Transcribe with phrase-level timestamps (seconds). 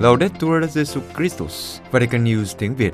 [0.00, 2.92] Laudetur Jesu Christus, Vatican News tiếng Việt.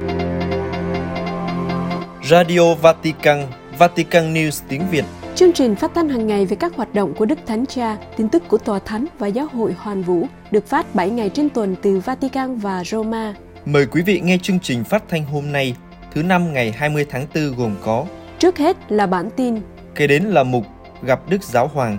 [2.25, 3.47] Radio Vatican,
[3.79, 5.05] Vatican News tiếng Việt.
[5.35, 8.29] Chương trình phát thanh hàng ngày về các hoạt động của Đức Thánh Cha, tin
[8.29, 11.77] tức của Tòa Thánh và Giáo hội Hoàn Vũ được phát 7 ngày trên tuần
[11.83, 13.35] từ Vatican và Roma.
[13.65, 15.77] Mời quý vị nghe chương trình phát thanh hôm nay,
[16.15, 18.05] thứ năm ngày 20 tháng 4 gồm có
[18.39, 19.61] Trước hết là bản tin,
[19.95, 20.67] Kế đến là mục
[21.03, 21.99] Gặp Đức Giáo Hoàng.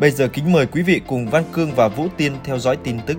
[0.00, 2.96] Bây giờ kính mời quý vị cùng Văn Cương và Vũ Tiên theo dõi tin
[3.06, 3.18] tức.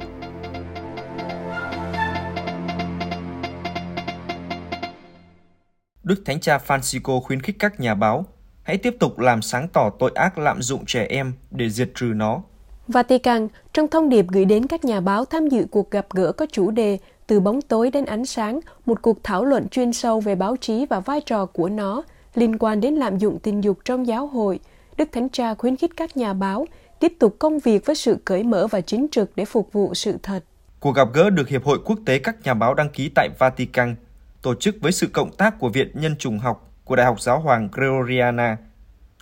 [6.03, 8.25] Đức Thánh Cha Francisco khuyến khích các nhà báo
[8.63, 12.05] hãy tiếp tục làm sáng tỏ tội ác lạm dụng trẻ em để diệt trừ
[12.05, 12.41] nó.
[12.88, 16.45] Vatican trong thông điệp gửi đến các nhà báo tham dự cuộc gặp gỡ có
[16.52, 16.97] chủ đề
[17.27, 20.85] Từ bóng tối đến ánh sáng, một cuộc thảo luận chuyên sâu về báo chí
[20.85, 22.03] và vai trò của nó
[22.35, 24.59] liên quan đến lạm dụng tình dục trong giáo hội.
[24.98, 26.66] Đức Thánh Cha khuyến khích các nhà báo
[26.99, 30.17] tiếp tục công việc với sự cởi mở và chính trực để phục vụ sự
[30.23, 30.44] thật.
[30.80, 33.95] Cuộc gặp gỡ được Hiệp hội Quốc tế các nhà báo đăng ký tại Vatican
[34.42, 37.39] tổ chức với sự cộng tác của Viện Nhân chủng học của Đại học Giáo
[37.39, 38.58] hoàng Gregoriana.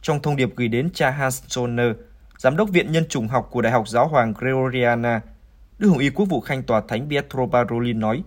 [0.01, 1.91] Trong thông điệp gửi đến cha Hans Stoner,
[2.37, 5.21] Giám đốc Viện Nhân chủng học của Đại học Giáo hoàng Gregoriana,
[5.79, 8.23] Đức Hồng Y Quốc vụ Khanh Tòa Thánh Pietro Parolin nói,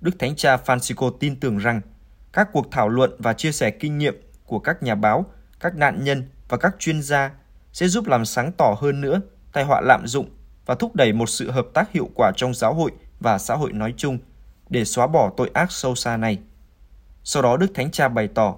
[0.00, 1.80] Đức Thánh Cha Francisco tin tưởng rằng
[2.32, 4.14] các cuộc thảo luận và chia sẻ kinh nghiệm
[4.46, 5.24] của các nhà báo,
[5.60, 7.30] các nạn nhân và các chuyên gia
[7.72, 9.20] sẽ giúp làm sáng tỏ hơn nữa
[9.52, 10.30] tai họa lạm dụng
[10.66, 13.72] và thúc đẩy một sự hợp tác hiệu quả trong giáo hội và xã hội
[13.72, 14.18] nói chung
[14.68, 16.38] để xóa bỏ tội ác sâu xa này.
[17.24, 18.54] Sau đó Đức Thánh Cha bày tỏ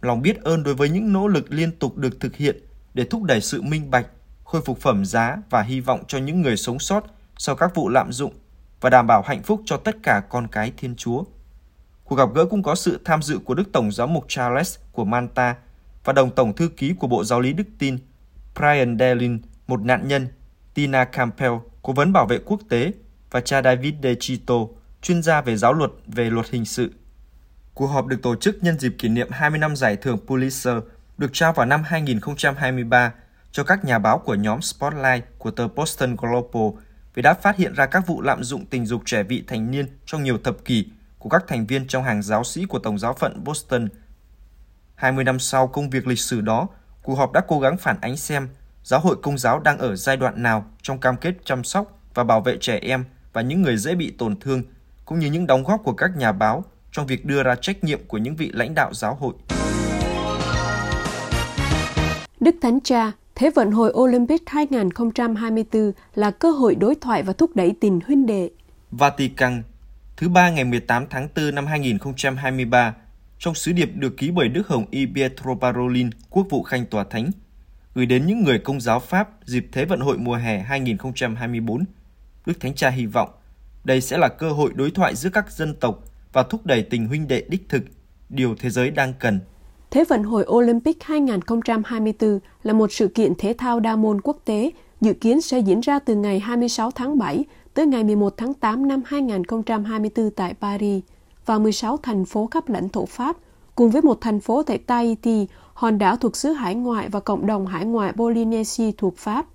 [0.00, 2.56] lòng biết ơn đối với những nỗ lực liên tục được thực hiện
[2.94, 4.06] để thúc đẩy sự minh bạch,
[4.44, 7.04] khôi phục phẩm giá và hy vọng cho những người sống sót
[7.38, 8.32] sau các vụ lạm dụng
[8.80, 11.24] và đảm bảo hạnh phúc cho tất cả con cái Thiên Chúa.
[12.04, 15.04] Cuộc gặp gỡ cũng có sự tham dự của Đức Tổng giám mục Charles của
[15.04, 15.56] Manta
[16.04, 17.98] và đồng tổng thư ký của Bộ Giáo lý Đức Tin
[18.56, 20.28] Brian Delin, một nạn nhân,
[20.74, 22.92] Tina Campbell, cố vấn bảo vệ quốc tế
[23.30, 24.54] và cha David De Chito,
[25.02, 26.92] chuyên gia về giáo luật về luật hình sự.
[27.74, 30.80] Cuộc họp được tổ chức nhân dịp kỷ niệm 20 năm giải thưởng Pulitzer
[31.18, 33.12] được trao vào năm 2023
[33.52, 36.82] cho các nhà báo của nhóm Spotlight của tờ Boston Global
[37.14, 39.86] vì đã phát hiện ra các vụ lạm dụng tình dục trẻ vị thành niên
[40.06, 40.86] trong nhiều thập kỷ
[41.18, 43.88] của các thành viên trong hàng giáo sĩ của Tổng giáo phận Boston.
[45.02, 46.68] 20 năm sau công việc lịch sử đó,
[47.02, 48.48] cuộc họp đã cố gắng phản ánh xem
[48.84, 52.24] giáo hội công giáo đang ở giai đoạn nào trong cam kết chăm sóc và
[52.24, 54.62] bảo vệ trẻ em và những người dễ bị tổn thương,
[55.04, 58.00] cũng như những đóng góp của các nhà báo trong việc đưa ra trách nhiệm
[58.06, 59.34] của những vị lãnh đạo giáo hội.
[62.40, 67.56] Đức Thánh Cha, Thế vận hội Olympic 2024 là cơ hội đối thoại và thúc
[67.56, 68.50] đẩy tình huynh đệ.
[68.90, 69.62] Vatican,
[70.16, 72.94] thứ ba ngày 18 tháng 4 năm 2023,
[73.42, 77.04] trong sứ điệp được ký bởi Đức Hồng Y Pietro Parolin, Quốc vụ Khanh Tòa
[77.04, 77.30] Thánh,
[77.94, 81.84] gửi đến những người công giáo Pháp dịp Thế vận hội mùa hè 2024.
[82.46, 83.30] Đức Thánh Cha hy vọng
[83.84, 87.06] đây sẽ là cơ hội đối thoại giữa các dân tộc và thúc đẩy tình
[87.06, 87.82] huynh đệ đích thực,
[88.28, 89.40] điều thế giới đang cần.
[89.90, 94.70] Thế vận hội Olympic 2024 là một sự kiện thể thao đa môn quốc tế
[95.00, 98.88] dự kiến sẽ diễn ra từ ngày 26 tháng 7 tới ngày 11 tháng 8
[98.88, 101.02] năm 2024 tại Paris
[101.46, 103.36] và 16 thành phố khắp lãnh thổ Pháp,
[103.74, 107.46] cùng với một thành phố tại Tahiti, hòn đảo thuộc xứ hải ngoại và cộng
[107.46, 109.46] đồng hải ngoại Polynesia thuộc Pháp.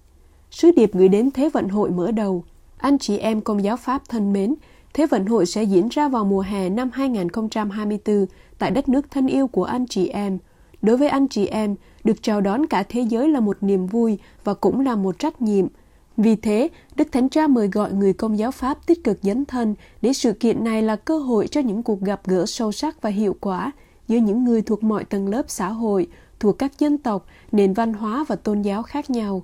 [0.51, 2.43] Sứ điệp gửi đến Thế vận hội mở đầu.
[2.77, 4.55] Anh chị em công giáo Pháp thân mến,
[4.93, 8.25] Thế vận hội sẽ diễn ra vào mùa hè năm 2024
[8.57, 10.37] tại đất nước thân yêu của anh chị em.
[10.81, 14.17] Đối với anh chị em, được chào đón cả thế giới là một niềm vui
[14.43, 15.67] và cũng là một trách nhiệm.
[16.17, 19.75] Vì thế, Đức Thánh Cha mời gọi người công giáo Pháp tích cực dấn thân
[20.01, 23.09] để sự kiện này là cơ hội cho những cuộc gặp gỡ sâu sắc và
[23.09, 23.71] hiệu quả
[24.07, 26.07] giữa những người thuộc mọi tầng lớp xã hội,
[26.39, 29.43] thuộc các dân tộc, nền văn hóa và tôn giáo khác nhau.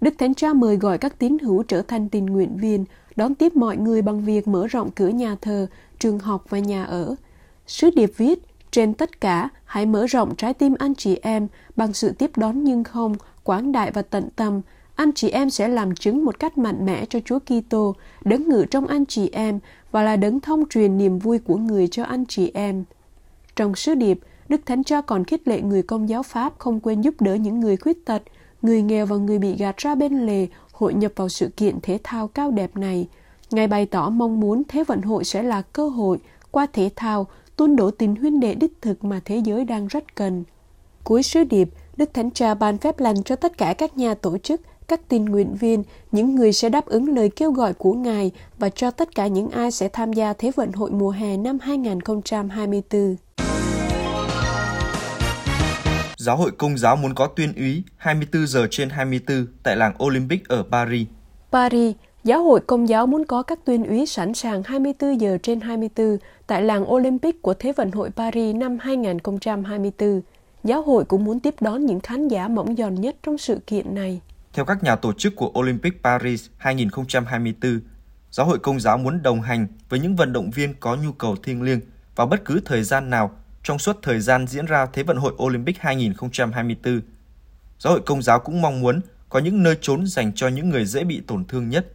[0.00, 2.84] Đức Thánh Cha mời gọi các tín hữu trở thành tình nguyện viên,
[3.16, 5.66] đón tiếp mọi người bằng việc mở rộng cửa nhà thờ,
[5.98, 7.14] trường học và nhà ở.
[7.66, 8.38] Sứ điệp viết,
[8.70, 12.64] trên tất cả, hãy mở rộng trái tim anh chị em bằng sự tiếp đón
[12.64, 13.14] nhưng không,
[13.44, 14.60] quảng đại và tận tâm.
[14.94, 17.94] Anh chị em sẽ làm chứng một cách mạnh mẽ cho Chúa Kitô,
[18.24, 19.58] đấng ngự trong anh chị em
[19.90, 22.84] và là đấng thông truyền niềm vui của người cho anh chị em.
[23.56, 24.18] Trong sứ điệp,
[24.48, 27.60] Đức Thánh Cha còn khích lệ người công giáo Pháp không quên giúp đỡ những
[27.60, 28.22] người khuyết tật,
[28.62, 31.98] người nghèo và người bị gạt ra bên lề hội nhập vào sự kiện thể
[32.04, 33.08] thao cao đẹp này.
[33.50, 36.18] Ngài bày tỏ mong muốn Thế vận hội sẽ là cơ hội
[36.50, 37.26] qua thể thao
[37.56, 40.44] tuôn đổ tình huynh đệ đích thực mà thế giới đang rất cần.
[41.04, 44.38] Cuối sứ điệp, Đức Thánh Cha ban phép lành cho tất cả các nhà tổ
[44.38, 45.82] chức, các tình nguyện viên,
[46.12, 49.50] những người sẽ đáp ứng lời kêu gọi của Ngài và cho tất cả những
[49.50, 53.16] ai sẽ tham gia Thế vận hội mùa hè năm 2024.
[56.16, 60.48] Giáo hội Công giáo muốn có tuyên úy 24 giờ trên 24 tại làng Olympic
[60.48, 61.06] ở Paris.
[61.52, 65.60] Paris, Giáo hội Công giáo muốn có các tuyên úy sẵn sàng 24 giờ trên
[65.60, 70.20] 24 tại làng Olympic của Thế vận hội Paris năm 2024.
[70.64, 73.94] Giáo hội cũng muốn tiếp đón những khán giả mỏng giòn nhất trong sự kiện
[73.94, 74.20] này.
[74.54, 77.80] Theo các nhà tổ chức của Olympic Paris 2024,
[78.30, 81.36] Giáo hội Công giáo muốn đồng hành với những vận động viên có nhu cầu
[81.36, 81.80] thiêng liêng
[82.16, 85.32] vào bất cứ thời gian nào trong suốt thời gian diễn ra Thế vận hội
[85.42, 87.00] Olympic 2024.
[87.78, 90.84] Giáo hội Công giáo cũng mong muốn có những nơi trốn dành cho những người
[90.84, 91.86] dễ bị tổn thương nhất.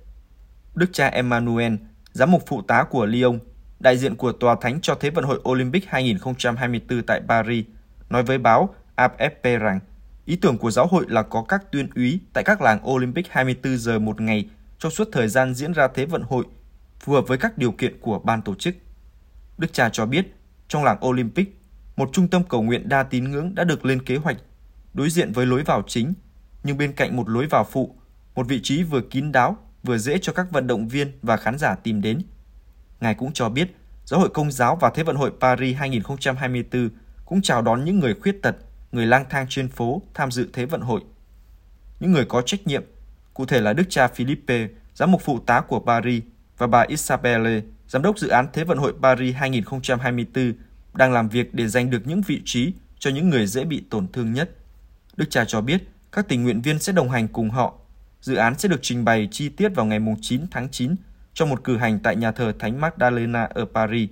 [0.76, 1.76] Đức cha Emmanuel,
[2.12, 3.40] giám mục phụ tá của Lyon,
[3.80, 7.66] đại diện của Tòa Thánh cho Thế vận hội Olympic 2024 tại Paris,
[8.10, 9.80] nói với báo AFP rằng
[10.30, 13.78] ý tưởng của giáo hội là có các tuyên úy tại các làng Olympic 24
[13.78, 14.50] giờ một ngày
[14.80, 16.46] trong suốt thời gian diễn ra Thế vận hội,
[17.00, 18.76] phù hợp với các điều kiện của ban tổ chức.
[19.58, 20.36] Đức cha cho biết,
[20.68, 21.62] trong làng Olympic,
[21.96, 24.38] một trung tâm cầu nguyện đa tín ngưỡng đã được lên kế hoạch,
[24.94, 26.14] đối diện với lối vào chính,
[26.64, 27.96] nhưng bên cạnh một lối vào phụ,
[28.36, 31.58] một vị trí vừa kín đáo, vừa dễ cho các vận động viên và khán
[31.58, 32.22] giả tìm đến.
[33.02, 33.76] Ngài cũng cho biết,
[34.06, 36.90] Giáo hội Công giáo và Thế vận hội Paris 2024
[37.26, 38.56] cũng chào đón những người khuyết tật,
[38.92, 41.02] người lang thang trên phố tham dự Thế vận hội.
[42.00, 42.84] Những người có trách nhiệm,
[43.34, 46.24] cụ thể là Đức cha Philippe, giám mục phụ tá của Paris,
[46.58, 50.54] và bà Isabelle, giám đốc dự án Thế vận hội Paris 2024,
[50.94, 54.08] đang làm việc để giành được những vị trí cho những người dễ bị tổn
[54.08, 54.50] thương nhất.
[55.18, 57.74] Đức cha cho biết các tình nguyện viên sẽ đồng hành cùng họ.
[58.22, 60.96] Dự án sẽ được trình bày chi tiết vào ngày 9 tháng 9
[61.34, 64.10] trong một cử hành tại nhà thờ Thánh Magdalena ở Paris.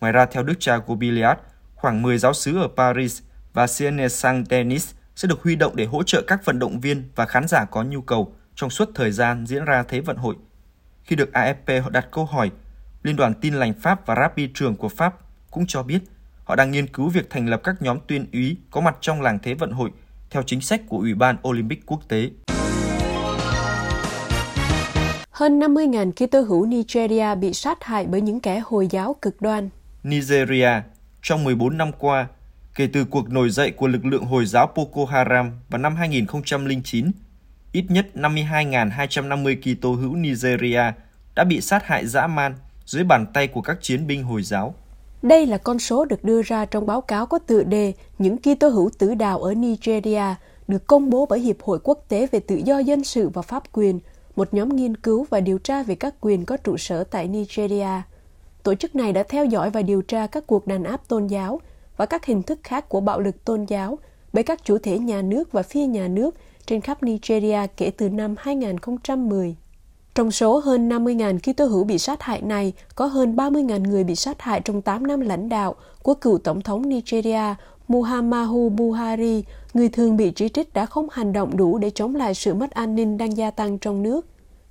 [0.00, 1.38] Ngoài ra, theo Đức cha Gobiliad,
[1.74, 3.22] khoảng 10 giáo sứ ở Paris
[3.58, 7.26] và Sienne Saint-Denis sẽ được huy động để hỗ trợ các vận động viên và
[7.26, 10.36] khán giả có nhu cầu trong suốt thời gian diễn ra Thế vận hội.
[11.02, 12.50] Khi được AFP đặt câu hỏi,
[13.02, 15.14] Liên đoàn Tin lành Pháp và Rabbi trường của Pháp
[15.50, 15.98] cũng cho biết
[16.44, 19.38] họ đang nghiên cứu việc thành lập các nhóm tuyên úy có mặt trong làng
[19.42, 19.90] Thế vận hội
[20.30, 22.30] theo chính sách của Ủy ban Olympic quốc tế.
[25.30, 29.68] Hơn 50.000 Kitô hữu Nigeria bị sát hại bởi những kẻ Hồi giáo cực đoan.
[30.02, 30.70] Nigeria,
[31.22, 32.28] trong 14 năm qua,
[32.78, 37.10] kể từ cuộc nổi dậy của lực lượng Hồi giáo Boko Haram vào năm 2009,
[37.72, 40.82] ít nhất 52.250 Kitô hữu Nigeria
[41.34, 42.54] đã bị sát hại dã man
[42.84, 44.74] dưới bàn tay của các chiến binh Hồi giáo.
[45.22, 48.68] Đây là con số được đưa ra trong báo cáo có tựa đề Những Kitô
[48.68, 50.34] hữu tử đạo ở Nigeria
[50.68, 53.62] được công bố bởi Hiệp hội Quốc tế về Tự do Dân sự và Pháp
[53.72, 54.00] quyền,
[54.36, 58.02] một nhóm nghiên cứu và điều tra về các quyền có trụ sở tại Nigeria.
[58.62, 61.60] Tổ chức này đã theo dõi và điều tra các cuộc đàn áp tôn giáo
[61.98, 63.98] và các hình thức khác của bạo lực tôn giáo
[64.32, 66.34] bởi các chủ thể nhà nước và phi nhà nước
[66.66, 69.56] trên khắp Nigeria kể từ năm 2010.
[70.14, 74.14] Trong số hơn 50.000 Kitô hữu bị sát hại này, có hơn 30.000 người bị
[74.14, 77.54] sát hại trong 8 năm lãnh đạo của cựu tổng thống Nigeria
[77.88, 79.44] Muhammadu Buhari,
[79.74, 82.70] người thường bị chỉ trích đã không hành động đủ để chống lại sự mất
[82.70, 84.26] an ninh đang gia tăng trong nước.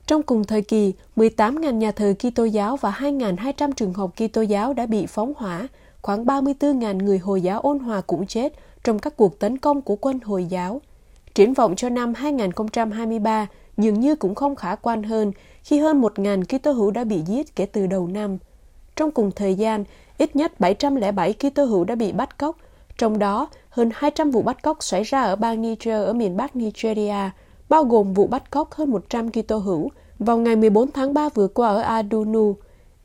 [0.07, 4.73] Trong cùng thời kỳ, 18.000 nhà thờ Kitô giáo và 2.200 trường học Kitô giáo
[4.73, 5.68] đã bị phóng hỏa,
[6.07, 9.95] khoảng 34.000 người Hồi giáo ôn hòa cũng chết trong các cuộc tấn công của
[9.95, 10.81] quân Hồi giáo.
[11.36, 15.31] Triển vọng cho năm 2023 dường như cũng không khả quan hơn
[15.63, 18.38] khi hơn 1.000 Kitô hữu đã bị giết kể từ đầu năm.
[18.95, 19.83] Trong cùng thời gian,
[20.18, 22.57] ít nhất 707 Kitô hữu đã bị bắt cóc,
[22.98, 26.56] trong đó hơn 200 vụ bắt cóc xảy ra ở bang Niger ở miền Bắc
[26.56, 27.30] Nigeria,
[27.69, 31.47] bao gồm vụ bắt cóc hơn 100 Kitô hữu vào ngày 14 tháng 3 vừa
[31.47, 32.54] qua ở Adunu.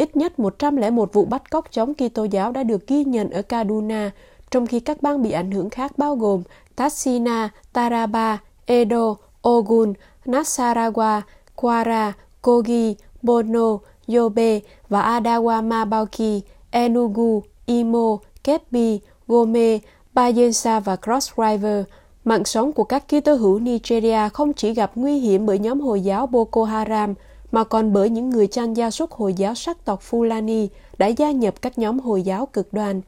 [0.02, 4.10] Ít nhất 101 vụ bắt cóc chống Kitô giáo đã được ghi nhận ở Kaduna,
[4.50, 6.42] trong khi các bang bị ảnh hưởng khác bao gồm
[6.76, 9.16] Tassina, Taraba, Edo,
[9.48, 9.92] Ogun,
[10.24, 11.20] Nasarawa,
[11.56, 13.78] Kwara, Kogi, Bono,
[14.14, 19.78] Yobe và Adawama Bauchi, Enugu, Imo, Kebbi, Gome,
[20.14, 21.84] Bayelsa và Cross River.
[22.24, 26.00] Mạng sống của các Kitô hữu Nigeria không chỉ gặp nguy hiểm bởi nhóm Hồi
[26.00, 27.14] giáo Boko Haram,
[27.52, 30.68] mà còn bởi những người chan gia súc Hồi giáo sắc tộc Fulani
[30.98, 33.00] đã gia nhập các nhóm Hồi giáo cực đoan.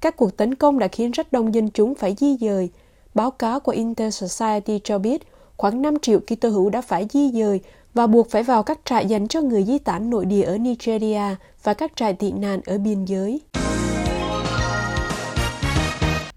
[0.00, 2.70] Các cuộc tấn công đã khiến rất đông dân chúng phải di dời.
[3.14, 5.22] Báo cáo của Inter-Society cho biết
[5.56, 7.60] khoảng 5 triệu Kitô hữu đã phải di dời
[7.94, 11.36] và buộc phải vào các trại dành cho người di tản nội địa ở Nigeria
[11.62, 13.40] và các trại tị nạn ở biên giới.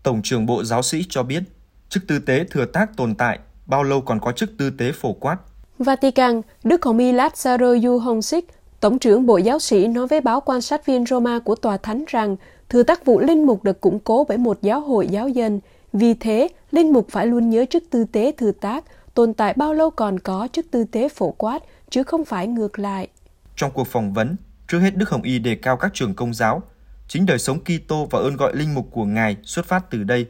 [0.04, 1.44] Tổng trưởng Bộ Giáo sĩ cho biết,
[1.90, 5.14] chức tư tế thừa tác tồn tại, bao lâu còn có chức tư tế phổ
[5.14, 5.38] quát.
[5.80, 8.48] Vatican, Đức Hồng Y Lazaro Yuhonsik,
[8.80, 12.04] Tổng trưởng Bộ Giáo sĩ nói với báo quan sát viên Roma của Tòa Thánh
[12.08, 12.36] rằng
[12.70, 15.60] thừa tác vụ linh mục được củng cố bởi một giáo hội giáo dân.
[15.94, 19.74] Vì thế, linh mục phải luôn nhớ chức tư tế thừa tác, tồn tại bao
[19.74, 23.08] lâu còn có chức tư tế phổ quát, chứ không phải ngược lại.
[23.56, 24.36] Trong cuộc phỏng vấn,
[24.68, 26.62] trước hết Đức Hồng Y đề cao các trường công giáo,
[27.08, 30.28] chính đời sống Kitô và ơn gọi linh mục của Ngài xuất phát từ đây.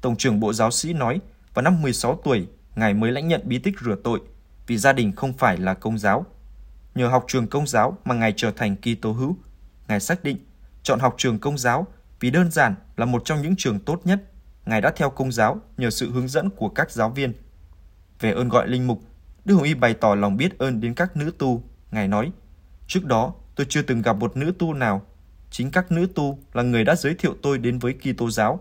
[0.00, 1.20] Tổng trưởng Bộ Giáo sĩ nói,
[1.54, 4.20] vào năm 16 tuổi, Ngài mới lãnh nhận bí tích rửa tội
[4.66, 6.26] vì gia đình không phải là công giáo.
[6.94, 9.36] Nhờ học trường công giáo mà Ngài trở thành Kitô hữu.
[9.88, 10.38] Ngài xác định
[10.82, 11.86] chọn học trường công giáo
[12.20, 14.22] vì đơn giản là một trong những trường tốt nhất.
[14.66, 17.32] Ngài đã theo công giáo nhờ sự hướng dẫn của các giáo viên.
[18.20, 19.02] Về ơn gọi linh mục,
[19.44, 21.62] Đức Hồng Y bày tỏ lòng biết ơn đến các nữ tu.
[21.90, 22.32] Ngài nói,
[22.86, 25.02] trước đó tôi chưa từng gặp một nữ tu nào.
[25.50, 28.60] Chính các nữ tu là người đã giới thiệu tôi đến với Kitô giáo.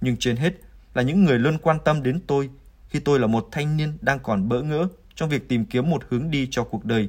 [0.00, 0.54] Nhưng trên hết
[0.94, 2.50] là những người luôn quan tâm đến tôi
[2.88, 6.02] khi tôi là một thanh niên đang còn bỡ ngỡ trong việc tìm kiếm một
[6.08, 7.08] hướng đi cho cuộc đời.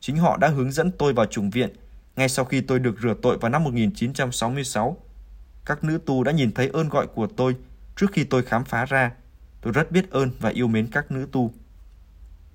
[0.00, 1.70] Chính họ đã hướng dẫn tôi vào chủng viện
[2.16, 4.96] ngay sau khi tôi được rửa tội vào năm 1966.
[5.64, 7.56] Các nữ tu đã nhìn thấy ơn gọi của tôi
[7.96, 9.12] trước khi tôi khám phá ra.
[9.60, 11.52] Tôi rất biết ơn và yêu mến các nữ tu.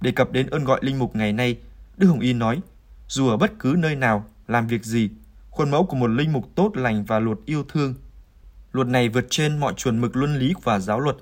[0.01, 1.57] Đề cập đến ơn gọi linh mục ngày nay,
[1.97, 2.61] Đức Hồng Y nói,
[3.07, 5.09] dù ở bất cứ nơi nào, làm việc gì,
[5.49, 7.93] khuôn mẫu của một linh mục tốt lành và luật yêu thương.
[8.71, 11.15] Luật này vượt trên mọi chuẩn mực luân lý và giáo luật.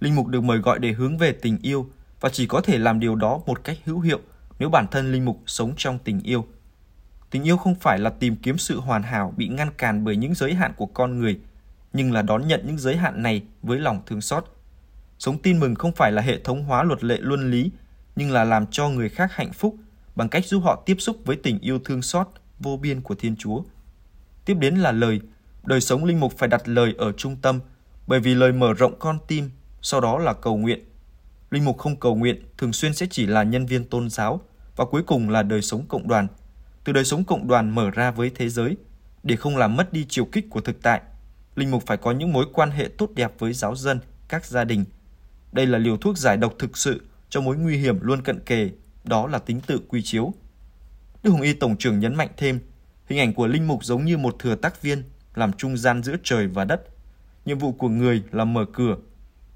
[0.00, 1.90] Linh mục được mời gọi để hướng về tình yêu
[2.20, 4.20] và chỉ có thể làm điều đó một cách hữu hiệu
[4.58, 6.46] nếu bản thân linh mục sống trong tình yêu.
[7.30, 10.34] Tình yêu không phải là tìm kiếm sự hoàn hảo bị ngăn cản bởi những
[10.34, 11.40] giới hạn của con người,
[11.92, 14.44] nhưng là đón nhận những giới hạn này với lòng thương xót.
[15.18, 17.70] Sống tin mừng không phải là hệ thống hóa luật lệ luân lý,
[18.16, 19.76] nhưng là làm cho người khác hạnh phúc
[20.16, 23.36] bằng cách giúp họ tiếp xúc với tình yêu thương xót vô biên của Thiên
[23.36, 23.62] Chúa.
[24.44, 25.20] Tiếp đến là lời,
[25.62, 27.60] đời sống linh mục phải đặt lời ở trung tâm,
[28.06, 29.50] bởi vì lời mở rộng con tim,
[29.82, 30.89] sau đó là cầu nguyện.
[31.50, 34.40] Linh mục không cầu nguyện thường xuyên sẽ chỉ là nhân viên tôn giáo
[34.76, 36.26] và cuối cùng là đời sống cộng đoàn.
[36.84, 38.76] Từ đời sống cộng đoàn mở ra với thế giới,
[39.22, 41.00] để không làm mất đi chiều kích của thực tại,
[41.54, 44.64] linh mục phải có những mối quan hệ tốt đẹp với giáo dân, các gia
[44.64, 44.84] đình.
[45.52, 48.70] Đây là liều thuốc giải độc thực sự cho mối nguy hiểm luôn cận kề,
[49.04, 50.34] đó là tính tự quy chiếu.
[51.22, 52.60] Đức Hồng Y Tổng trưởng nhấn mạnh thêm,
[53.06, 55.02] hình ảnh của linh mục giống như một thừa tác viên
[55.34, 56.82] làm trung gian giữa trời và đất.
[57.44, 58.96] Nhiệm vụ của người là mở cửa.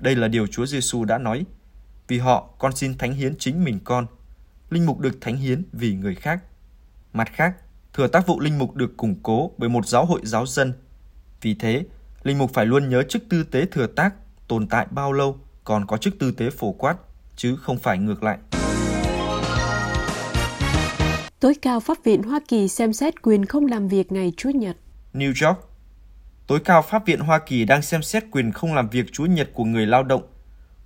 [0.01, 1.45] Đây là điều Chúa Giêsu đã nói.
[2.09, 4.07] Vì họ, con xin thánh hiến chính mình con.
[4.71, 6.41] Linh mục được thánh hiến vì người khác.
[7.13, 7.57] Mặt khác,
[7.93, 10.73] thừa tác vụ linh mục được củng cố bởi một giáo hội giáo dân.
[11.41, 11.85] Vì thế,
[12.23, 14.15] linh mục phải luôn nhớ chức tư tế thừa tác
[14.49, 16.97] tồn tại bao lâu còn có chức tư tế phổ quát,
[17.37, 18.39] chứ không phải ngược lại.
[21.41, 24.77] Tối cao Pháp viện Hoa Kỳ xem xét quyền không làm việc ngày Chủ nhật.
[25.15, 25.59] New York
[26.47, 29.51] Tối cao Pháp viện Hoa Kỳ đang xem xét quyền không làm việc Chủ nhật
[29.55, 30.23] của người lao động.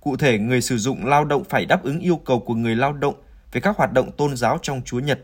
[0.01, 2.93] Cụ thể, người sử dụng lao động phải đáp ứng yêu cầu của người lao
[2.93, 3.15] động
[3.51, 5.19] về các hoạt động tôn giáo trong Chúa Nhật.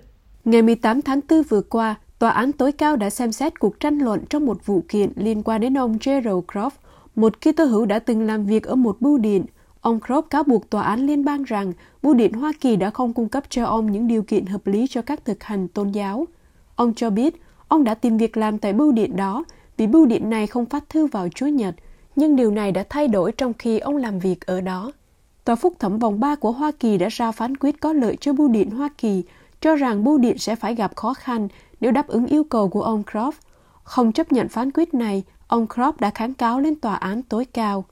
[0.46, 4.00] Ngày 18 tháng 4 vừa qua, Tòa án tối cao đã xem xét cuộc tranh
[4.00, 6.70] luận trong một vụ kiện liên quan đến ông Gerald Croft,
[7.16, 9.46] một Kitô hữu đã từng làm việc ở một bưu điện.
[9.82, 13.14] Ông Croft cáo buộc tòa án liên bang rằng bưu điện Hoa Kỳ đã không
[13.14, 16.26] cung cấp cho ông những điều kiện hợp lý cho các thực hành tôn giáo.
[16.76, 19.44] Ông cho biết ông đã tìm việc làm tại bưu điện đó
[19.78, 21.76] vì bưu điện này không phát thư vào Chúa Nhật,
[22.16, 24.92] nhưng điều này đã thay đổi trong khi ông làm việc ở đó.
[25.46, 28.34] Tòa phúc thẩm vòng 3 của Hoa Kỳ đã ra phán quyết có lợi cho
[28.34, 29.24] bưu điện Hoa Kỳ,
[29.62, 31.48] cho rằng bưu điện sẽ phải gặp khó khăn
[31.80, 33.32] nếu đáp ứng yêu cầu của ông Croft.
[33.84, 37.46] Không chấp nhận phán quyết này, ông Croft đã kháng cáo lên tòa án tối
[37.46, 37.86] cao.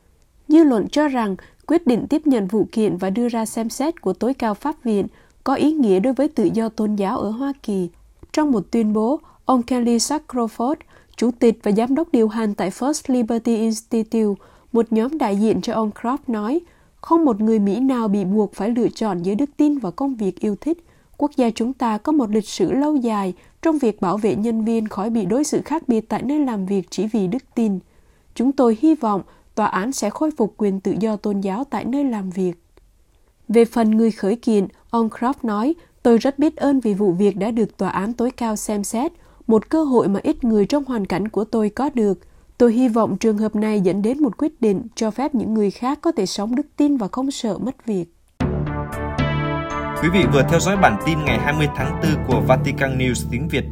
[0.48, 1.36] Dư luận cho rằng
[1.68, 4.84] quyết định tiếp nhận vụ kiện và đưa ra xem xét của tối cao pháp
[4.84, 5.08] viện
[5.44, 7.90] có ý nghĩa đối với tự do tôn giáo ở Hoa Kỳ.
[8.34, 10.76] Trong một tuyên bố, ông Kelly Sacroford,
[11.18, 15.62] chủ tịch và giám đốc điều hành tại First Liberty Institute, một nhóm đại diện
[15.62, 16.62] cho ông Croft nói,
[16.96, 20.16] không một người Mỹ nào bị buộc phải lựa chọn giữa đức tin và công
[20.16, 20.86] việc yêu thích.
[21.18, 24.66] Quốc gia chúng ta có một lịch sử lâu dài trong việc bảo vệ nhân
[24.66, 27.80] viên khỏi bị đối xử khác biệt tại nơi làm việc chỉ vì đức tin.
[28.36, 29.22] Chúng tôi hy vọng
[29.56, 32.54] tòa án sẽ khôi phục quyền tự do tôn giáo tại nơi làm việc.
[33.48, 37.38] Về phần người khởi kiện, ông Croft nói, tôi rất biết ơn vì vụ việc
[37.38, 39.12] đã được tòa án tối cao xem xét,
[39.48, 42.20] một cơ hội mà ít người trong hoàn cảnh của tôi có được.
[42.58, 45.72] Tôi hy vọng trường hợp này dẫn đến một quyết định cho phép những người
[45.72, 48.06] khác có thể sống đức tin và không sợ mất việc.
[50.02, 53.48] Quý vị vừa theo dõi bản tin ngày 20 tháng 4 của Vatican News tiếng
[53.48, 53.64] Việt.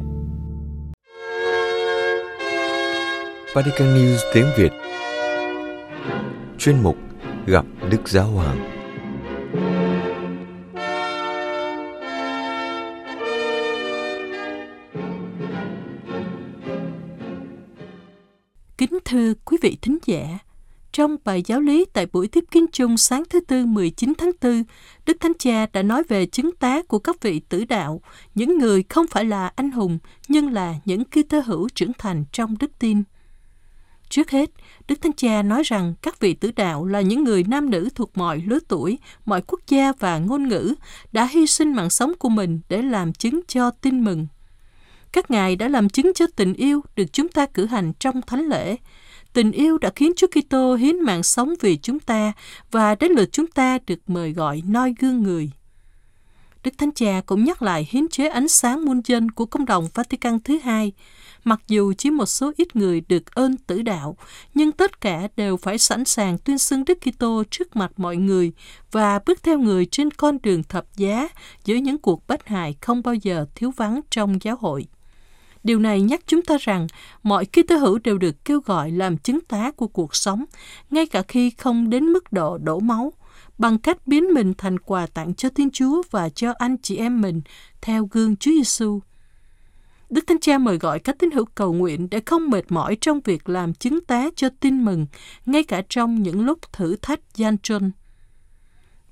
[3.54, 4.72] Vatican News tiếng Việt
[6.58, 6.96] Chuyên mục
[7.46, 8.81] Gặp Đức Giáo Hoàng
[19.12, 20.38] thưa quý vị thính giả,
[20.92, 24.64] trong bài giáo lý tại buổi tiếp kiến chung sáng thứ Tư 19 tháng 4,
[25.06, 28.00] Đức Thánh Cha đã nói về chứng tá của các vị tử đạo,
[28.34, 32.24] những người không phải là anh hùng, nhưng là những ký tơ hữu trưởng thành
[32.32, 33.02] trong đức tin.
[34.08, 34.50] Trước hết,
[34.88, 38.10] Đức Thánh Cha nói rằng các vị tử đạo là những người nam nữ thuộc
[38.18, 40.74] mọi lứa tuổi, mọi quốc gia và ngôn ngữ,
[41.12, 44.26] đã hy sinh mạng sống của mình để làm chứng cho tin mừng.
[45.12, 48.48] Các ngài đã làm chứng cho tình yêu được chúng ta cử hành trong thánh
[48.48, 48.76] lễ,
[49.32, 52.32] Tình yêu đã khiến Chúa Kitô hiến mạng sống vì chúng ta
[52.70, 55.50] và đến lượt chúng ta được mời gọi noi gương người.
[56.64, 59.88] Đức Thánh Cha cũng nhắc lại hiến chế ánh sáng muôn dân của công đồng
[59.94, 60.92] Vatican thứ hai.
[61.44, 64.16] Mặc dù chỉ một số ít người được ơn tử đạo,
[64.54, 68.52] nhưng tất cả đều phải sẵn sàng tuyên xưng Đức Kitô trước mặt mọi người
[68.90, 71.28] và bước theo người trên con đường thập giá
[71.64, 74.86] giữa những cuộc bất hại không bao giờ thiếu vắng trong giáo hội.
[75.64, 76.86] Điều này nhắc chúng ta rằng
[77.22, 80.44] mọi Kitô hữu đều được kêu gọi làm chứng tá của cuộc sống,
[80.90, 83.12] ngay cả khi không đến mức độ đổ máu,
[83.58, 87.20] bằng cách biến mình thành quà tặng cho Thiên Chúa và cho anh chị em
[87.20, 87.40] mình
[87.80, 89.00] theo gương Chúa Giêsu.
[90.10, 93.20] Đức Thánh Cha mời gọi các tín hữu cầu nguyện để không mệt mỏi trong
[93.20, 95.06] việc làm chứng tá cho tin mừng,
[95.46, 97.92] ngay cả trong những lúc thử thách gian truân.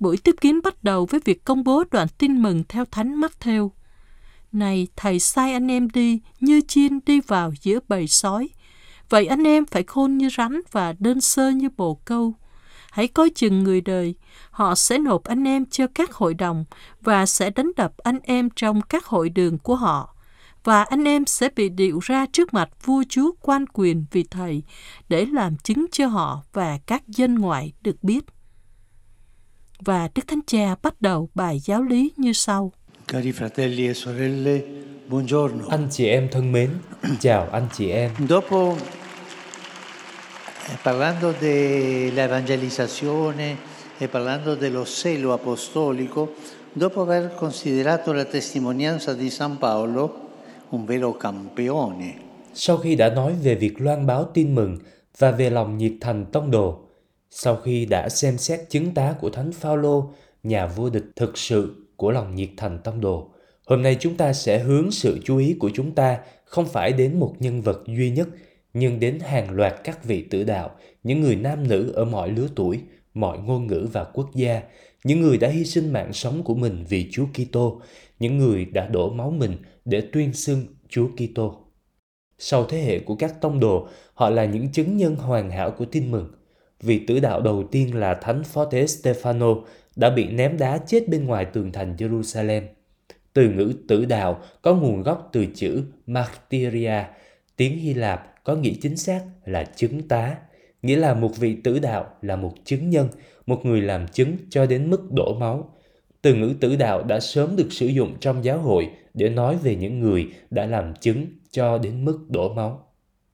[0.00, 3.70] Buổi tiếp kiến bắt đầu với việc công bố đoạn tin mừng theo Thánh Matthew.
[4.52, 8.48] Này, thầy sai anh em đi như chiên đi vào giữa bầy sói.
[9.08, 12.34] Vậy anh em phải khôn như rắn và đơn sơ như bồ câu.
[12.90, 14.14] Hãy coi chừng người đời,
[14.50, 16.64] họ sẽ nộp anh em cho các hội đồng
[17.00, 20.16] và sẽ đánh đập anh em trong các hội đường của họ.
[20.64, 24.62] Và anh em sẽ bị điệu ra trước mặt vua chúa quan quyền vì thầy
[25.08, 28.24] để làm chứng cho họ và các dân ngoại được biết.
[29.78, 32.72] Và Đức Thánh Cha bắt đầu bài giáo lý như sau.
[33.10, 34.64] Cari fratelli e sorelle,
[35.04, 35.66] buongiorno.
[35.68, 36.70] Anh chị em thân mến,
[37.20, 38.10] chào anh chị em.
[38.28, 38.76] Dopo,
[40.68, 43.56] eh, parlando della evangelizzazione
[43.98, 46.34] e parlando dello selo apostolico,
[46.72, 50.28] dopo aver considerato la testimonianza di San Paolo,
[50.68, 52.14] un vero campione,
[52.54, 54.78] Sau khi đã nói về việc loan báo tin mừng
[55.18, 56.78] và về lòng nhiệt thành tông đồ,
[57.30, 60.12] sau khi đã xem xét chứng tá của Thánh Phaolô,
[60.42, 63.30] nhà vô địch thực sự của lòng nhiệt thành tông đồ,
[63.66, 67.20] hôm nay chúng ta sẽ hướng sự chú ý của chúng ta không phải đến
[67.20, 68.28] một nhân vật duy nhất,
[68.74, 70.70] nhưng đến hàng loạt các vị tử đạo,
[71.02, 72.80] những người nam nữ ở mọi lứa tuổi,
[73.14, 74.62] mọi ngôn ngữ và quốc gia,
[75.04, 77.80] những người đã hy sinh mạng sống của mình vì Chúa Kitô,
[78.18, 81.64] những người đã đổ máu mình để tuyên xưng Chúa Kitô.
[82.38, 85.84] Sau thế hệ của các tông đồ, họ là những chứng nhân hoàn hảo của
[85.84, 86.32] tin mừng.
[86.80, 89.62] Vị tử đạo đầu tiên là Thánh Phó Tế Stefano
[89.96, 92.62] đã bị ném đá chết bên ngoài tường thành Jerusalem.
[93.32, 97.04] Từ ngữ tử đạo có nguồn gốc từ chữ martyria,
[97.56, 100.36] tiếng Hy Lạp có nghĩa chính xác là chứng tá,
[100.82, 103.08] nghĩa là một vị tử đạo là một chứng nhân,
[103.46, 105.74] một người làm chứng cho đến mức đổ máu.
[106.22, 109.76] Từ ngữ tử đạo đã sớm được sử dụng trong giáo hội để nói về
[109.76, 112.89] những người đã làm chứng cho đến mức đổ máu.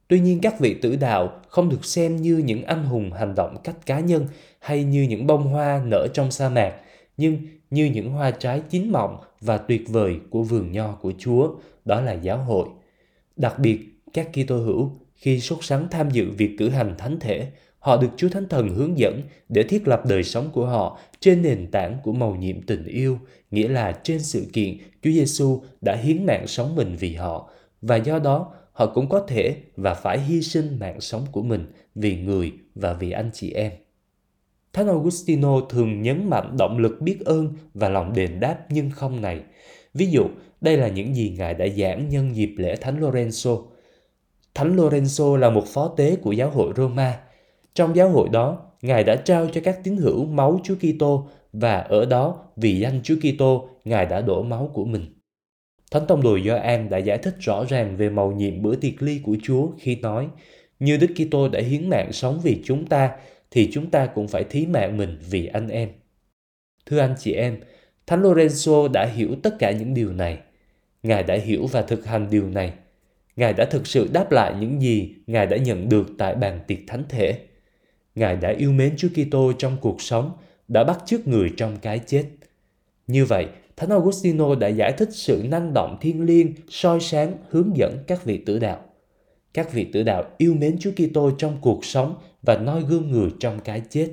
[0.09, 3.57] Tuy nhiên các vị tử đạo không được xem như những anh hùng hành động
[3.65, 4.27] cách cá nhân
[4.59, 6.73] hay như những bông hoa nở trong sa mạc,
[7.17, 7.39] nhưng
[7.71, 12.01] như những hoa trái chín mọng và tuyệt vời của vườn nho của Chúa, đó
[12.01, 12.69] là giáo hội.
[13.37, 13.81] Đặc biệt,
[14.13, 17.47] các Kitô hữu khi sốt sắng tham dự việc cử hành thánh thể,
[17.79, 21.43] họ được Chúa Thánh Thần hướng dẫn để thiết lập đời sống của họ trên
[21.43, 23.19] nền tảng của mầu nhiệm tình yêu,
[23.51, 27.51] nghĩa là trên sự kiện Chúa Giêsu đã hiến mạng sống mình vì họ
[27.83, 31.73] và do đó họ cũng có thể và phải hy sinh mạng sống của mình
[31.95, 33.73] vì người và vì anh chị em.
[34.73, 39.23] Thánh Augustino thường nhấn mạnh động lực biết ơn và lòng đền đáp nhưng không
[39.23, 39.41] này.
[39.95, 40.23] Ví dụ,
[40.61, 43.63] đây là những gì Ngài đã giảng nhân dịp lễ Thánh Lorenzo.
[44.55, 47.21] Thánh Lorenzo là một phó tế của giáo hội Roma.
[47.75, 51.79] Trong giáo hội đó, Ngài đã trao cho các tín hữu máu Chúa Kitô và
[51.79, 55.16] ở đó vì danh Chúa Kitô, Ngài đã đổ máu của mình.
[55.91, 59.21] Thánh Tông đồ Gioan đã giải thích rõ ràng về màu nhiệm bữa tiệc ly
[59.25, 60.29] của Chúa khi nói:
[60.81, 63.11] Như Đức Kitô đã hiến mạng sống vì chúng ta,
[63.51, 65.89] thì chúng ta cũng phải thí mạng mình vì anh em.
[66.87, 67.61] Thưa anh chị em,
[68.07, 70.39] Thánh Lorenzo đã hiểu tất cả những điều này.
[71.03, 72.73] Ngài đã hiểu và thực hành điều này.
[73.37, 76.79] Ngài đã thực sự đáp lại những gì Ngài đã nhận được tại bàn tiệc
[76.87, 77.39] thánh thể.
[78.15, 80.33] Ngài đã yêu mến Chúa Kitô trong cuộc sống,
[80.69, 82.25] đã bắt chước người trong cái chết.
[83.07, 83.47] Như vậy,
[83.77, 88.25] Thánh Augustino đã giải thích sự năng động thiên liêng, soi sáng, hướng dẫn các
[88.25, 88.81] vị tử đạo.
[89.55, 93.31] Các vị tử đạo yêu mến Chúa Kitô trong cuộc sống và noi gương người
[93.41, 94.09] trong cái chết.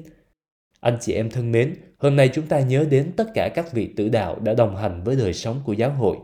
[0.79, 3.93] Anh chị em thân mến, hôm nay chúng ta nhớ đến tất cả các vị
[3.95, 6.17] tử đạo đã đồng hành với đời sống của giáo hội.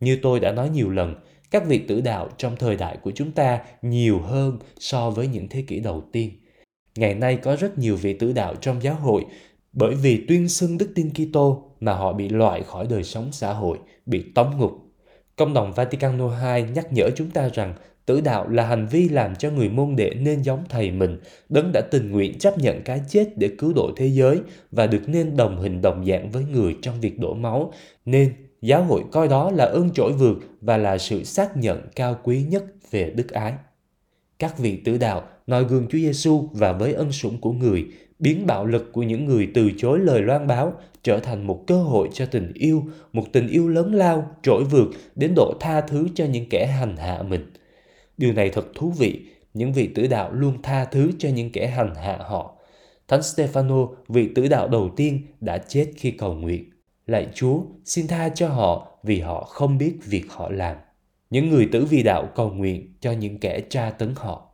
[0.00, 1.14] Như tôi đã nói nhiều lần,
[1.50, 5.48] các vị tử đạo trong thời đại của chúng ta nhiều hơn so với những
[5.48, 6.30] thế kỷ đầu tiên.
[6.96, 9.24] Ngày nay có rất nhiều vị tử đạo trong giáo hội
[9.74, 13.52] bởi vì tuyên xưng đức tin Kitô mà họ bị loại khỏi đời sống xã
[13.52, 14.72] hội, bị tống ngục.
[15.36, 17.74] Công đồng Vatican II nhắc nhở chúng ta rằng
[18.06, 21.72] tử đạo là hành vi làm cho người môn đệ nên giống thầy mình, đấng
[21.72, 25.36] đã tình nguyện chấp nhận cái chết để cứu độ thế giới và được nên
[25.36, 27.72] đồng hình đồng dạng với người trong việc đổ máu,
[28.04, 28.32] nên
[28.62, 32.42] giáo hội coi đó là ơn trỗi vượt và là sự xác nhận cao quý
[32.42, 33.54] nhất về đức ái.
[34.38, 37.86] Các vị tử đạo noi gương Chúa Giêsu và với ân sủng của người,
[38.18, 40.72] biến bạo lực của những người từ chối lời loan báo
[41.02, 44.88] trở thành một cơ hội cho tình yêu, một tình yêu lớn lao, trỗi vượt
[45.14, 47.52] đến độ tha thứ cho những kẻ hành hạ mình.
[48.16, 49.20] Điều này thật thú vị,
[49.54, 52.56] những vị tử đạo luôn tha thứ cho những kẻ hành hạ họ.
[53.08, 56.70] Thánh Stefano, vị tử đạo đầu tiên, đã chết khi cầu nguyện.
[57.06, 60.76] Lạy Chúa, xin tha cho họ vì họ không biết việc họ làm.
[61.30, 64.50] Những người tử vi đạo cầu nguyện cho những kẻ tra tấn họ.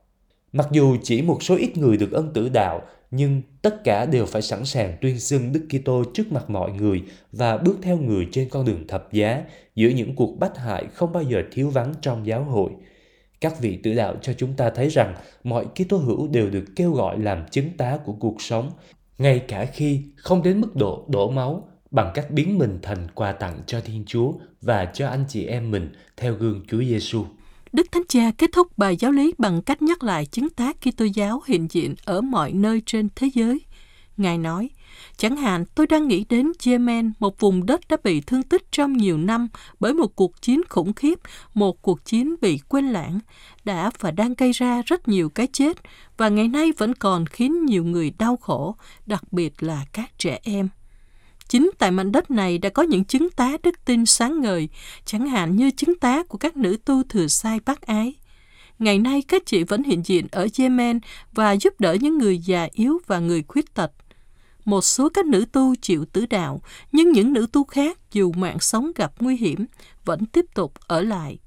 [0.52, 4.26] Mặc dù chỉ một số ít người được ân tử đạo, nhưng tất cả đều
[4.26, 8.28] phải sẵn sàng tuyên xưng Đức Kitô trước mặt mọi người và bước theo người
[8.32, 9.42] trên con đường thập giá
[9.74, 12.70] giữa những cuộc bách hại không bao giờ thiếu vắng trong giáo hội.
[13.40, 16.92] Các vị tử đạo cho chúng ta thấy rằng mọi Kitô hữu đều được kêu
[16.92, 18.70] gọi làm chứng tá của cuộc sống,
[19.18, 23.32] ngay cả khi không đến mức độ đổ máu bằng cách biến mình thành quà
[23.32, 27.24] tặng cho Thiên Chúa và cho anh chị em mình theo gương Chúa Giêsu.
[27.72, 31.04] Đức Thánh Cha kết thúc bài giáo lý bằng cách nhắc lại chứng tá Kitô
[31.04, 33.60] giáo hiện diện ở mọi nơi trên thế giới.
[34.16, 34.70] Ngài nói,
[35.16, 38.96] chẳng hạn tôi đang nghĩ đến Yemen, một vùng đất đã bị thương tích trong
[38.96, 39.48] nhiều năm
[39.80, 41.18] bởi một cuộc chiến khủng khiếp,
[41.54, 43.20] một cuộc chiến bị quên lãng,
[43.64, 45.76] đã và đang gây ra rất nhiều cái chết
[46.16, 50.38] và ngày nay vẫn còn khiến nhiều người đau khổ, đặc biệt là các trẻ
[50.42, 50.68] em.
[51.50, 54.68] Chính tại mảnh đất này đã có những chứng tá đức tin sáng ngời,
[55.04, 58.14] chẳng hạn như chứng tá của các nữ tu thừa sai bác ái.
[58.78, 61.00] Ngày nay các chị vẫn hiện diện ở Yemen
[61.32, 63.92] và giúp đỡ những người già yếu và người khuyết tật.
[64.64, 68.60] Một số các nữ tu chịu tử đạo, nhưng những nữ tu khác dù mạng
[68.60, 69.66] sống gặp nguy hiểm,
[70.04, 71.38] vẫn tiếp tục ở lại.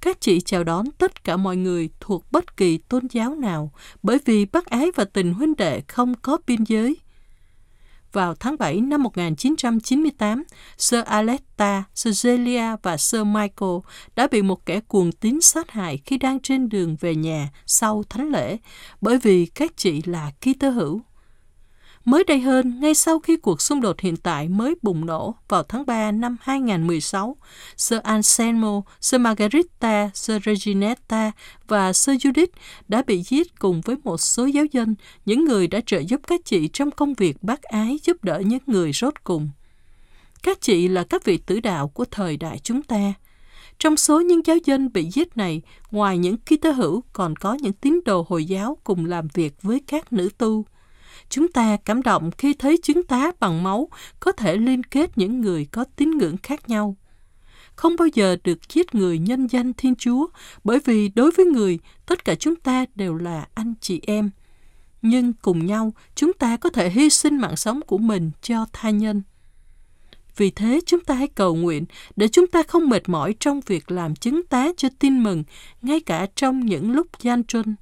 [0.00, 4.18] Các chị chào đón tất cả mọi người thuộc bất kỳ tôn giáo nào, bởi
[4.24, 6.96] vì bác ái và tình huynh đệ không có biên giới–
[8.12, 10.44] vào tháng 7 năm 1998,
[10.78, 13.78] Sir Aletta, Sir Zelia và Sir Michael
[14.16, 18.02] đã bị một kẻ cuồng tín sát hại khi đang trên đường về nhà sau
[18.08, 18.56] thánh lễ,
[19.00, 21.00] bởi vì các chị là Kitô hữu.
[22.04, 25.62] Mới đây hơn, ngay sau khi cuộc xung đột hiện tại mới bùng nổ vào
[25.62, 27.36] tháng 3 năm 2016,
[27.76, 31.32] Sir Anselmo, Sir Margarita, Sir Reginetta
[31.68, 32.46] và Sir Judith
[32.88, 34.94] đã bị giết cùng với một số giáo dân,
[35.26, 38.62] những người đã trợ giúp các chị trong công việc bác ái giúp đỡ những
[38.66, 39.50] người rốt cùng.
[40.42, 43.12] Các chị là các vị tử đạo của thời đại chúng ta.
[43.78, 47.72] Trong số những giáo dân bị giết này, ngoài những Kitô hữu còn có những
[47.72, 50.64] tín đồ Hồi giáo cùng làm việc với các nữ tu.
[51.32, 53.88] Chúng ta cảm động khi thấy chứng tá bằng máu
[54.20, 56.96] có thể liên kết những người có tín ngưỡng khác nhau.
[57.76, 60.26] Không bao giờ được giết người nhân danh Thiên Chúa,
[60.64, 64.30] bởi vì đối với người, tất cả chúng ta đều là anh chị em.
[65.02, 68.90] Nhưng cùng nhau, chúng ta có thể hy sinh mạng sống của mình cho tha
[68.90, 69.22] nhân.
[70.36, 71.84] Vì thế chúng ta hãy cầu nguyện
[72.16, 75.44] để chúng ta không mệt mỏi trong việc làm chứng tá cho tin mừng,
[75.82, 77.76] ngay cả trong những lúc gian truân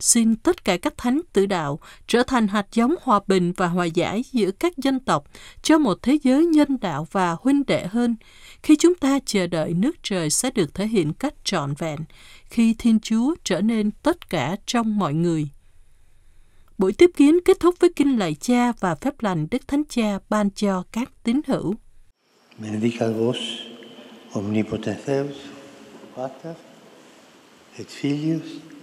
[0.00, 3.84] xin tất cả các thánh tử đạo trở thành hạt giống hòa bình và hòa
[3.84, 5.24] giải giữa các dân tộc
[5.62, 8.16] cho một thế giới nhân đạo và huynh đệ hơn
[8.62, 11.98] khi chúng ta chờ đợi nước trời sẽ được thể hiện cách trọn vẹn
[12.44, 15.48] khi Thiên Chúa trở nên tất cả trong mọi người.
[16.78, 20.18] Buổi tiếp kiến kết thúc với kinh lạy cha và phép lành Đức Thánh Cha
[20.28, 21.74] ban cho các tín hữu.
[22.58, 23.36] Benedicat vos,
[24.32, 25.36] omnipotens Deus,
[26.16, 26.56] Pater,
[27.78, 28.73] et Filius,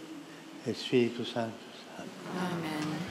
[0.68, 1.54] Espírito Santo.
[1.98, 3.11] Amém.